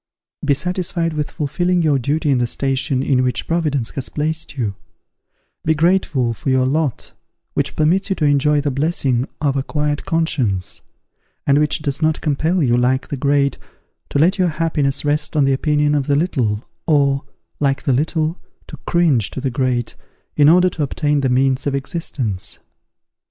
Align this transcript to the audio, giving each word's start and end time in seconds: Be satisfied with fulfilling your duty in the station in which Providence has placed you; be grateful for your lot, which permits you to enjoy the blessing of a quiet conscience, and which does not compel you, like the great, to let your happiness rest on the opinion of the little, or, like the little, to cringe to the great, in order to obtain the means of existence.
Be 0.43 0.55
satisfied 0.55 1.13
with 1.13 1.29
fulfilling 1.29 1.83
your 1.83 1.99
duty 1.99 2.31
in 2.31 2.39
the 2.39 2.47
station 2.47 3.03
in 3.03 3.23
which 3.23 3.45
Providence 3.47 3.91
has 3.91 4.09
placed 4.09 4.57
you; 4.57 4.73
be 5.63 5.75
grateful 5.75 6.33
for 6.33 6.49
your 6.49 6.65
lot, 6.65 7.11
which 7.53 7.75
permits 7.75 8.09
you 8.09 8.15
to 8.15 8.25
enjoy 8.25 8.61
the 8.61 8.71
blessing 8.71 9.27
of 9.39 9.55
a 9.55 9.61
quiet 9.61 10.03
conscience, 10.03 10.81
and 11.45 11.59
which 11.59 11.83
does 11.83 12.01
not 12.01 12.19
compel 12.19 12.63
you, 12.63 12.75
like 12.75 13.09
the 13.09 13.15
great, 13.15 13.59
to 14.09 14.17
let 14.17 14.39
your 14.39 14.47
happiness 14.49 15.05
rest 15.05 15.35
on 15.35 15.45
the 15.45 15.53
opinion 15.53 15.93
of 15.93 16.07
the 16.07 16.15
little, 16.15 16.65
or, 16.87 17.23
like 17.59 17.83
the 17.83 17.93
little, 17.93 18.39
to 18.65 18.77
cringe 18.87 19.29
to 19.29 19.39
the 19.39 19.51
great, 19.51 19.93
in 20.35 20.49
order 20.49 20.67
to 20.67 20.81
obtain 20.81 21.21
the 21.21 21.29
means 21.29 21.67
of 21.67 21.75
existence. 21.75 22.57